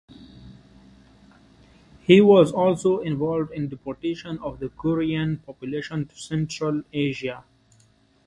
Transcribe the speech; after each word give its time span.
He 2.01 2.21
was 2.21 2.51
also 2.51 3.01
involved 3.01 3.51
in 3.51 3.69
the 3.69 3.75
deportation 3.75 4.39
of 4.39 4.59
the 4.59 4.69
Korean 4.69 5.37
population 5.37 6.07
to 6.07 6.15
Central 6.15 6.81
Asia. 6.91 7.43